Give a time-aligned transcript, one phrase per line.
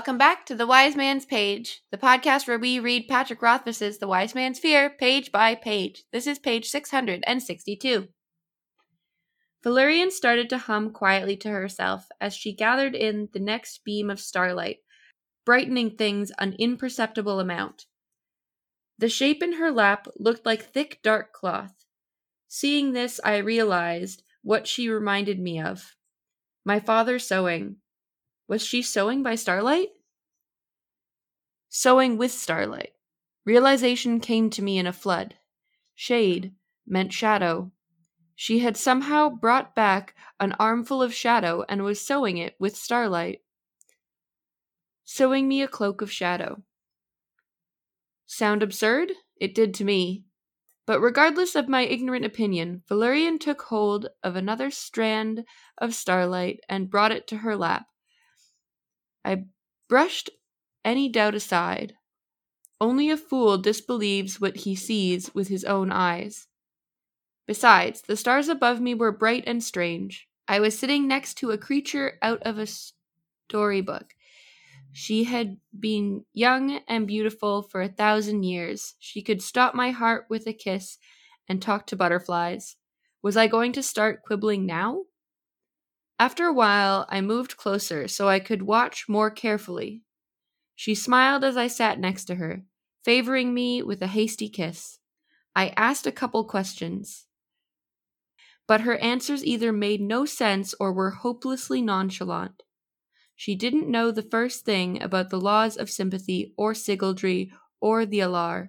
[0.00, 4.08] Welcome back to The Wise Man's Page, the podcast where we read Patrick Rothfuss's The
[4.08, 6.04] Wise Man's Fear page by page.
[6.10, 8.08] This is page 662.
[9.62, 14.20] Felurian started to hum quietly to herself as she gathered in the next beam of
[14.20, 14.78] starlight,
[15.44, 17.84] brightening things an imperceptible amount.
[18.96, 21.74] The shape in her lap looked like thick dark cloth.
[22.48, 25.94] Seeing this, I realized what she reminded me of.
[26.64, 27.76] My father sewing.
[28.48, 29.90] Was she sewing by starlight?
[31.72, 32.94] Sewing with starlight.
[33.46, 35.36] Realization came to me in a flood.
[35.94, 36.52] Shade
[36.84, 37.70] meant shadow.
[38.34, 43.42] She had somehow brought back an armful of shadow and was sewing it with starlight.
[45.04, 46.62] Sewing me a cloak of shadow.
[48.26, 49.12] Sound absurd?
[49.40, 50.24] It did to me.
[50.86, 55.44] But regardless of my ignorant opinion, Felurian took hold of another strand
[55.78, 57.86] of starlight and brought it to her lap.
[59.24, 59.44] I
[59.88, 60.30] brushed
[60.84, 61.94] any doubt aside.
[62.80, 66.48] Only a fool disbelieves what he sees with his own eyes.
[67.46, 70.28] Besides, the stars above me were bright and strange.
[70.48, 72.66] I was sitting next to a creature out of a
[73.48, 74.14] storybook.
[74.92, 78.94] She had been young and beautiful for a thousand years.
[78.98, 80.98] She could stop my heart with a kiss
[81.48, 82.76] and talk to butterflies.
[83.22, 85.04] Was I going to start quibbling now?
[86.18, 90.02] After a while, I moved closer so I could watch more carefully.
[90.80, 92.64] She smiled as I sat next to her,
[93.04, 94.98] favoring me with a hasty kiss.
[95.54, 97.26] I asked a couple questions
[98.70, 102.62] but her answers either made no sense or were hopelessly nonchalant.
[103.34, 108.20] She didn't know the first thing about the laws of sympathy or sygaldry or the
[108.20, 108.68] alar.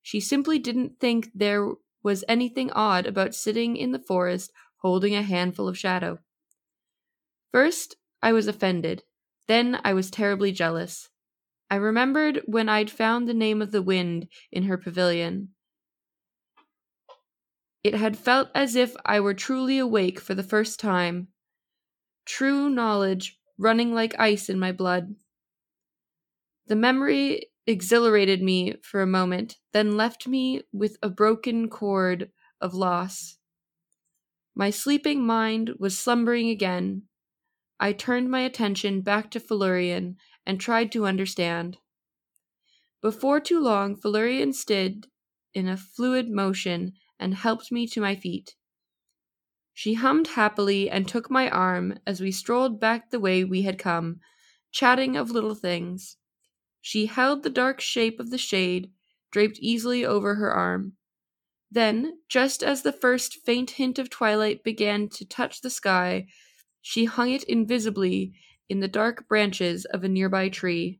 [0.00, 1.68] She simply didn't think there
[2.02, 6.20] was anything odd about sitting in the forest holding a handful of shadow.
[7.52, 9.02] First, I was offended.
[9.48, 11.10] Then I was terribly jealous.
[11.72, 15.54] I remembered when I'd found the name of the wind in her pavilion.
[17.82, 21.28] It had felt as if I were truly awake for the first time,
[22.26, 25.14] true knowledge running like ice in my blood.
[26.66, 32.74] The memory exhilarated me for a moment, then left me with a broken chord of
[32.74, 33.38] loss.
[34.54, 37.04] My sleeping mind was slumbering again.
[37.80, 41.78] I turned my attention back to Felurian and tried to understand.
[43.00, 45.08] Before too long, Felurian stood
[45.54, 48.54] in a fluid motion and helped me to my feet.
[49.74, 53.78] She hummed happily and took my arm as we strolled back the way we had
[53.78, 54.20] come,
[54.70, 56.16] chatting of little things.
[56.80, 58.90] She held the dark shape of the shade
[59.30, 60.92] draped easily over her arm.
[61.70, 66.26] Then, just as the first faint hint of twilight began to touch the sky,
[66.82, 68.34] she hung it invisibly
[68.72, 70.98] in the dark branches of a nearby tree.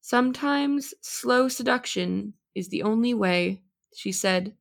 [0.00, 3.62] Sometimes slow seduction is the only way,
[3.94, 4.52] she said.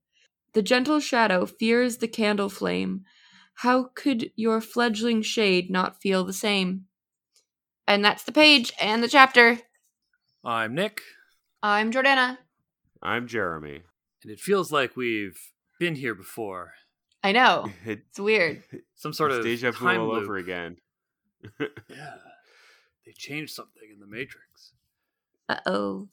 [0.53, 3.05] The gentle shadow fears the candle flame.
[3.55, 6.85] How could your fledgling shade not feel the same?
[7.87, 9.57] And that's the page and the chapter.
[10.43, 11.01] I'm Nick.
[11.63, 12.37] I'm Jordana.
[13.01, 13.81] I'm Jeremy.
[14.21, 15.39] And it feels like we've
[15.79, 16.73] been here before.
[17.23, 17.65] I know.
[17.85, 18.61] It's weird.
[18.93, 20.21] Some sort of deja vu time all loop.
[20.21, 20.77] over again.
[21.59, 22.13] Yeah.
[23.05, 24.73] They changed something in the Matrix.
[25.47, 26.07] Uh oh.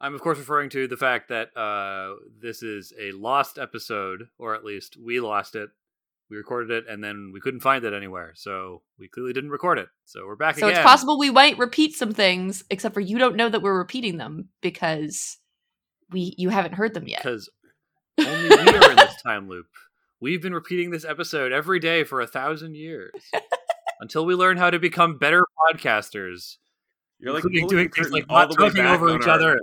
[0.00, 4.54] I'm of course referring to the fact that uh, this is a lost episode, or
[4.54, 5.70] at least we lost it.
[6.30, 9.78] We recorded it and then we couldn't find it anywhere, so we clearly didn't record
[9.78, 9.88] it.
[10.04, 10.80] So we're back So again.
[10.80, 14.16] it's possible we might repeat some things, except for you don't know that we're repeating
[14.18, 15.38] them because
[16.10, 17.22] we you haven't heard them yet.
[17.22, 17.48] because
[18.18, 19.66] only we are in this time loop.
[20.20, 23.12] We've been repeating this episode every day for a thousand years
[24.00, 26.56] until we learn how to become better podcasters,
[27.18, 29.60] You're like doing the things curtain like not talking over each our- other.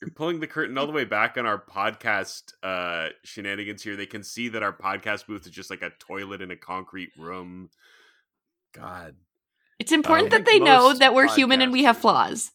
[0.00, 3.94] You're pulling the curtain all the way back on our podcast uh, shenanigans here.
[3.94, 7.10] They can see that our podcast booth is just like a toilet in a concrete
[7.16, 7.70] room.
[8.74, 9.14] God,
[9.78, 12.50] It's important I that they know that we're human and we have flaws.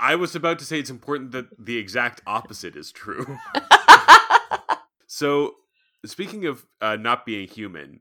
[0.00, 3.38] I was about to say it's important that the exact opposite is true.
[5.10, 5.54] So,
[6.04, 8.00] speaking of uh, not being human,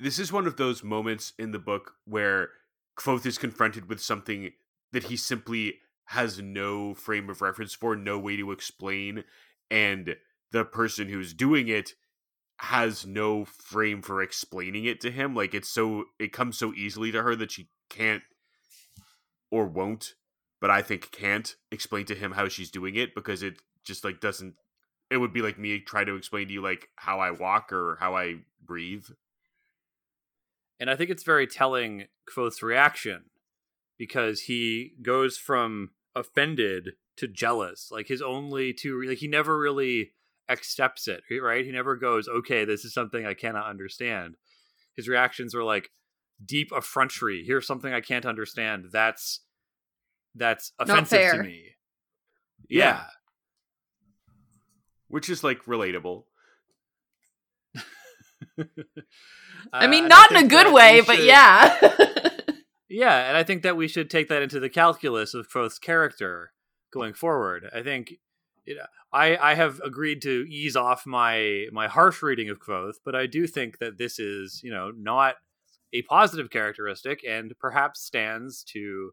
[0.00, 2.48] this is one of those moments in the book where
[2.98, 4.52] Kvothe is confronted with something
[4.92, 5.74] that he simply
[6.06, 9.24] has no frame of reference for, no way to explain,
[9.70, 10.16] and
[10.50, 11.94] the person who's doing it
[12.58, 15.34] has no frame for explaining it to him.
[15.34, 18.22] Like it's so it comes so easily to her that she can't
[19.50, 20.14] or won't,
[20.60, 24.20] but I think can't explain to him how she's doing it because it just like
[24.20, 24.54] doesn't
[25.10, 27.96] it would be like me trying to explain to you like how I walk or
[28.00, 29.06] how I breathe.
[30.80, 33.24] And I think it's very telling Kvothe's reaction
[33.98, 37.90] because he goes from offended to jealous.
[37.92, 40.12] Like his only two, like he never really
[40.48, 41.64] accepts it, right?
[41.64, 44.36] He never goes, okay, this is something I cannot understand.
[44.96, 45.90] His reactions are like
[46.44, 47.44] deep effrontery.
[47.46, 48.86] Here's something I can't understand.
[48.90, 49.40] That's
[50.34, 51.64] that's offensive to me.
[52.68, 52.84] Yeah.
[52.84, 53.04] yeah.
[55.08, 56.24] Which is like relatable.
[59.72, 61.76] I mean, uh, not in a good way, but yeah.
[62.88, 66.52] yeah, and I think that we should take that into the calculus of Kvothe's character
[66.92, 67.68] going forward.
[67.74, 68.14] I think
[68.64, 72.96] you know, I I have agreed to ease off my my harsh reading of Kvothe,
[73.04, 75.36] but I do think that this is you know not
[75.92, 79.12] a positive characteristic and perhaps stands to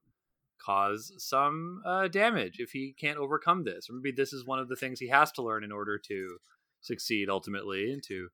[0.63, 3.89] cause some uh, damage if he can't overcome this.
[3.89, 6.37] Or maybe this is one of the things he has to learn in order to
[6.81, 8.29] succeed ultimately and to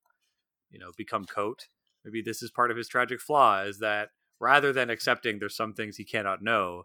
[0.73, 1.67] you know become Kote.
[2.03, 4.09] Maybe this is part of his tragic flaw is that
[4.39, 6.83] rather than accepting there's some things he cannot know,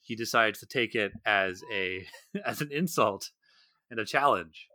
[0.00, 2.06] he decides to take it as a
[2.46, 3.30] as an insult
[3.90, 4.68] and a challenge.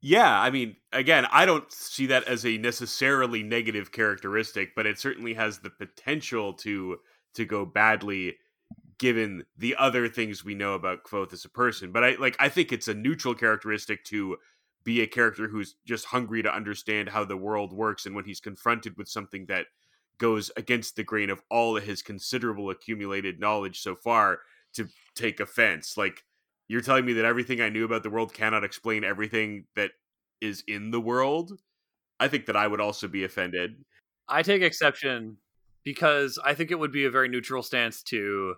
[0.00, 5.00] Yeah, I mean, again, I don't see that as a necessarily negative characteristic, but it
[5.00, 6.98] certainly has the potential to
[7.34, 8.36] to go badly
[8.98, 11.90] given the other things we know about Kvothe as a person.
[11.90, 14.36] But I like I think it's a neutral characteristic to
[14.84, 18.40] be a character who's just hungry to understand how the world works and when he's
[18.40, 19.66] confronted with something that
[20.18, 24.40] goes against the grain of all of his considerable accumulated knowledge so far
[24.74, 25.96] to take offense.
[25.96, 26.24] Like
[26.68, 29.92] you're telling me that everything I knew about the world cannot explain everything that
[30.40, 31.58] is in the world?
[32.20, 33.84] I think that I would also be offended.
[34.28, 35.38] I take exception
[35.84, 38.56] because I think it would be a very neutral stance to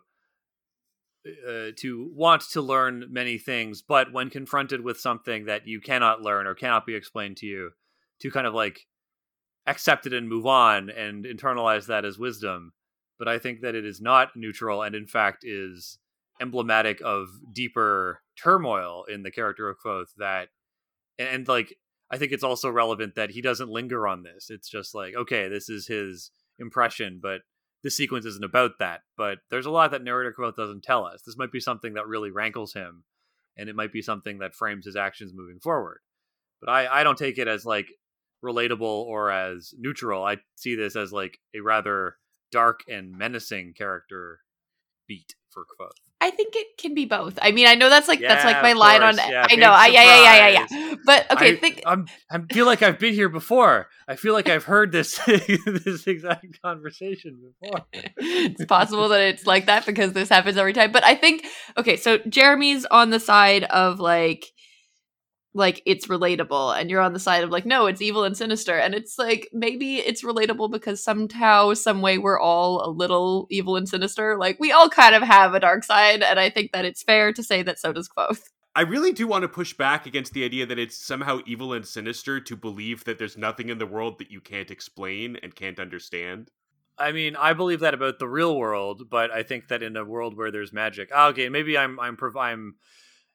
[1.26, 6.22] uh, to want to learn many things, but when confronted with something that you cannot
[6.22, 7.70] learn or cannot be explained to you,
[8.20, 8.86] to kind of like
[9.66, 12.72] accept it and move on and internalize that as wisdom.
[13.18, 15.98] But I think that it is not neutral and in fact is
[16.40, 20.48] emblematic of deeper turmoil in the character of Kvothe that
[21.18, 21.74] and, and like
[22.10, 24.50] I think it's also relevant that he doesn't linger on this.
[24.50, 27.42] It's just like, okay, this is his impression, but
[27.82, 29.00] this sequence isn't about that.
[29.16, 31.22] But there's a lot that narrator Kvothe doesn't tell us.
[31.22, 33.04] This might be something that really rankles him,
[33.56, 36.00] and it might be something that frames his actions moving forward.
[36.60, 37.88] But I, I don't take it as like
[38.44, 40.24] relatable or as neutral.
[40.24, 42.16] I see this as like a rather
[42.52, 44.40] dark and menacing character
[45.06, 46.09] beat for Kvothe.
[46.22, 47.38] I think it can be both.
[47.40, 49.16] I mean, I know that's like yeah, that's like my line on.
[49.16, 49.70] Yeah, I know.
[49.70, 50.94] I, yeah, yeah, yeah, yeah, yeah.
[51.06, 51.82] But okay, I, think.
[51.86, 53.88] I'm, I feel like I've been here before.
[54.06, 57.86] I feel like I've heard this this exact conversation before.
[57.92, 60.92] it's possible that it's like that because this happens every time.
[60.92, 61.46] But I think
[61.78, 61.96] okay.
[61.96, 64.44] So Jeremy's on the side of like
[65.52, 68.78] like it's relatable and you're on the side of like no it's evil and sinister
[68.78, 73.76] and it's like maybe it's relatable because somehow some way we're all a little evil
[73.76, 76.84] and sinister like we all kind of have a dark side and i think that
[76.84, 78.40] it's fair to say that so does Kvothe
[78.72, 81.84] I really do want to push back against the idea that it's somehow evil and
[81.84, 85.80] sinister to believe that there's nothing in the world that you can't explain and can't
[85.80, 86.52] understand.
[86.96, 90.04] I mean, I believe that about the real world, but I think that in a
[90.04, 92.76] world where there's magic, ah, okay, maybe I'm I'm I'm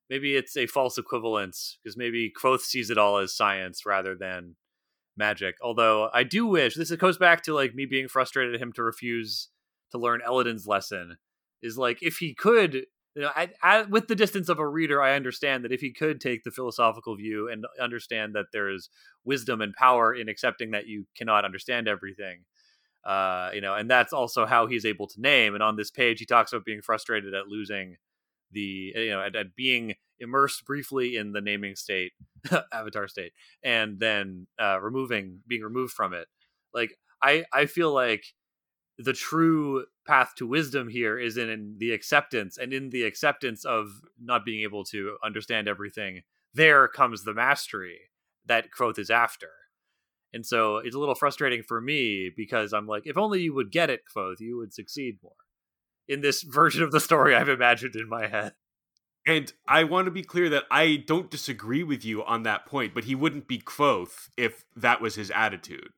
[0.10, 4.56] maybe it's a false equivalence because maybe Kvothe sees it all as science rather than
[5.18, 5.56] magic.
[5.62, 8.84] Although I do wish this goes back to like me being frustrated at him to
[8.84, 9.50] refuse
[9.91, 11.18] to learn Elodin's lesson.
[11.62, 12.75] Is like if he could,
[13.15, 15.91] you know, I, I, with the distance of a reader, I understand that if he
[15.91, 18.89] could take the philosophical view and understand that there is
[19.24, 22.41] wisdom and power in accepting that you cannot understand everything.
[23.03, 25.53] Uh, you know, and that's also how he's able to name.
[25.53, 27.98] And on this page, he talks about being frustrated at losing
[28.52, 32.14] the you know at, at being immersed briefly in the naming state
[32.74, 33.34] avatar state
[33.64, 36.28] and then uh removing being removed from it.
[36.74, 38.25] Like i i feel like
[38.98, 43.66] the true path to wisdom here is in, in the acceptance and in the acceptance
[43.66, 43.90] of
[44.22, 46.22] not being able to understand everything
[46.54, 48.00] there comes the mastery
[48.46, 49.50] that Kvothe is after.
[50.34, 53.72] And so it's a little frustrating for me because i'm like if only you would
[53.72, 55.34] get it Kvothe you would succeed more
[56.07, 58.53] in this version of the story I've imagined in my head.
[59.27, 62.93] And I want to be clear that I don't disagree with you on that point,
[62.93, 65.89] but he wouldn't be Kvothe if that was his attitude.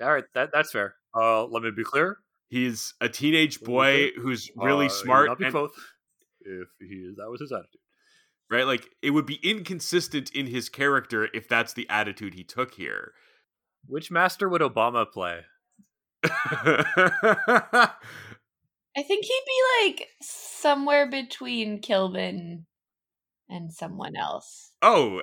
[0.00, 0.94] All right, that, that's fair.
[1.14, 2.18] Uh, let me be clear.
[2.48, 5.28] He's a teenage boy who's really uh, smart.
[5.28, 5.70] Not be and, Kvothe
[6.40, 7.16] if he is.
[7.16, 7.80] That was his attitude.
[8.50, 12.74] Right, like it would be inconsistent in his character if that's the attitude he took
[12.74, 13.12] here.
[13.86, 15.42] Which master would Obama play?
[18.96, 22.64] I think he'd be like somewhere between Kilvin
[23.48, 24.72] and someone else.
[24.82, 25.22] Oh,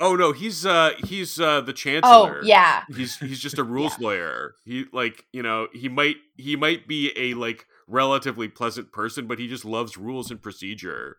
[0.00, 2.40] oh no, he's uh he's uh the chancellor.
[2.42, 4.06] Oh yeah, he's he's just a rules yeah.
[4.06, 4.54] lawyer.
[4.64, 9.38] He like you know he might he might be a like relatively pleasant person, but
[9.38, 11.18] he just loves rules and procedure.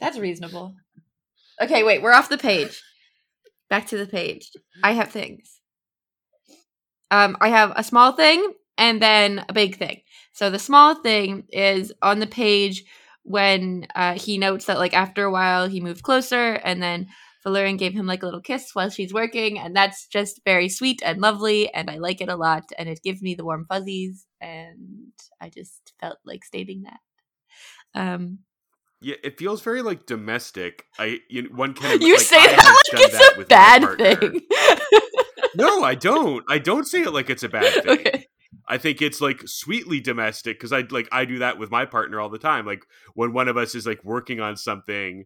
[0.00, 0.74] That's reasonable.
[1.60, 2.82] Okay, wait, we're off the page.
[3.70, 4.50] Back to the page.
[4.82, 5.60] I have things.
[7.10, 10.02] Um, I have a small thing and then a big thing.
[10.36, 12.84] So the small thing is on the page
[13.22, 17.06] when uh, he notes that like after a while he moved closer and then
[17.42, 21.00] Felurian gave him like a little kiss while she's working and that's just very sweet
[21.02, 24.26] and lovely and I like it a lot and it gives me the warm fuzzies
[24.38, 27.00] and I just felt like stating that.
[27.98, 28.40] Um
[29.00, 30.84] yeah, it feels very like domestic.
[30.98, 33.44] I you know, one can You like, say I that like done that it's a
[33.48, 35.50] bad thing.
[35.54, 36.44] no, I don't.
[36.46, 38.00] I don't say it like it's a bad thing.
[38.00, 38.26] okay.
[38.68, 42.20] I think it's like sweetly domestic because I like I do that with my partner
[42.20, 42.66] all the time.
[42.66, 45.24] Like when one of us is like working on something,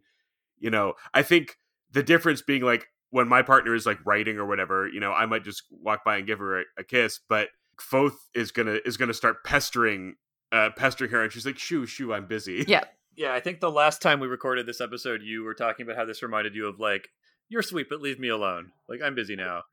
[0.59, 1.57] you know, I think
[1.91, 5.27] the difference being like when my partner is like writing or whatever, you know, I
[5.27, 8.97] might just walk by and give her a, a kiss, but Kvothe is gonna is
[8.97, 10.17] gonna start pestering
[10.53, 12.65] uh pestering her and she's like, shoo, shoo, I'm busy.
[12.69, 12.85] Yeah.
[13.17, 16.07] Yeah, I think the last time we recorded this episode, you were talking about how
[16.07, 17.09] this reminded you of like,
[17.51, 18.71] you're sweet, but leave me alone.
[18.89, 19.65] Like, I'm busy now.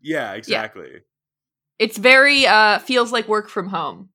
[0.00, 1.02] Yeah, exactly.
[1.78, 4.10] It's very uh feels like work from home.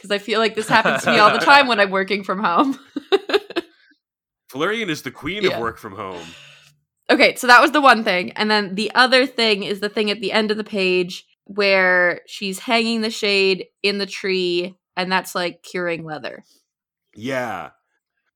[0.00, 2.42] Cuz I feel like this happens to me all the time when I'm working from
[2.42, 2.78] home.
[4.50, 5.54] Felurian is the queen Yeah.
[5.54, 6.26] of work from home.
[7.10, 8.32] Okay, so that was the one thing.
[8.32, 12.20] And then the other thing is the thing at the end of the page where
[12.26, 16.44] she's hanging the shade in the tree and that's like curing leather.
[17.14, 17.70] Yeah.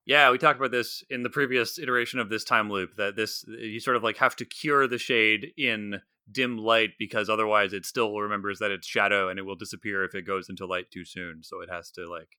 [0.06, 3.44] Yeah, we talked about this in the previous iteration of this time loop that this
[3.46, 7.84] you sort of like have to cure the shade in dim light because otherwise it
[7.84, 11.04] still remembers that it's shadow and it will disappear if it goes into light too
[11.04, 11.42] soon.
[11.42, 12.38] So it has to like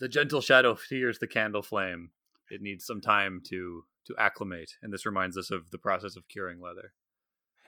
[0.00, 2.10] the gentle shadow fears the candle flame.
[2.50, 6.28] It needs some time to to acclimate, and this reminds us of the process of
[6.28, 6.92] curing leather.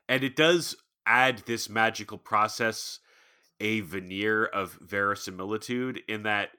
[0.09, 2.99] and it does add this magical process
[3.61, 6.51] a veneer of verisimilitude in that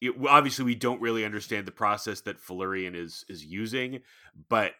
[0.00, 4.00] it, obviously we don't really understand the process that Felurian is is using
[4.48, 4.72] but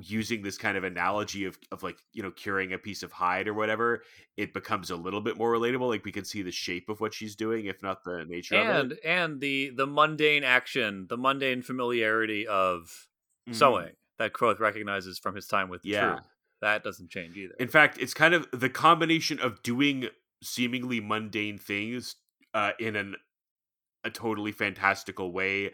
[0.00, 3.46] using this kind of analogy of of like you know curing a piece of hide
[3.46, 4.02] or whatever
[4.38, 7.12] it becomes a little bit more relatable like we can see the shape of what
[7.12, 11.18] she's doing if not the nature of And it and the the mundane action, the
[11.18, 13.08] mundane familiarity of
[13.48, 13.54] Mhm.
[13.54, 16.14] sewing that Kvothe recognizes from his time with Yeah.
[16.14, 16.24] Troop.
[16.60, 17.56] That doesn't change either.
[17.58, 20.08] In fact, it's kind of the combination of doing
[20.42, 22.16] seemingly mundane things
[22.54, 23.16] uh, in an
[24.04, 25.72] a totally fantastical way.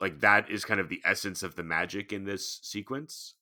[0.00, 3.34] Like that is kind of the essence of the magic in this sequence.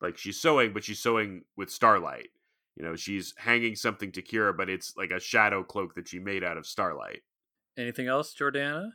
[0.00, 2.28] Like she's sewing, but she's sewing with starlight.
[2.76, 6.20] You know, she's hanging something to cure, but it's like a shadow cloak that she
[6.20, 7.22] made out of starlight.
[7.76, 8.90] Anything else, Jordana?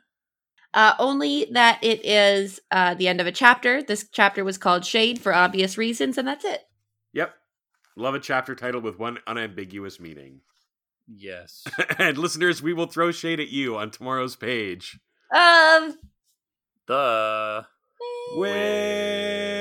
[0.73, 3.83] Uh, only that it is uh, the end of a chapter.
[3.83, 6.61] This chapter was called Shade for obvious reasons, and that's it.
[7.13, 7.35] Yep.
[7.95, 10.41] Love a chapter title with one unambiguous meaning.
[11.07, 11.63] Yes.
[11.99, 14.99] and listeners, we will throw shade at you on tomorrow's page.
[15.31, 15.95] Of
[16.87, 17.67] the
[18.35, 19.53] Way.